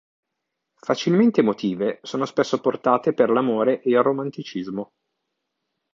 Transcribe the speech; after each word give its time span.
Facilmente 0.79 1.41
emotive, 1.41 1.99
sono 2.01 2.25
spesso 2.25 2.59
portate 2.59 3.13
per 3.13 3.29
l'amore 3.29 3.83
e 3.83 3.91
il 3.91 4.01
romanticismo. 4.01 4.93